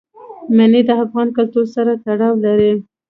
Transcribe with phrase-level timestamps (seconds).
[0.55, 2.71] منی د افغان کلتور سره تړاو لري.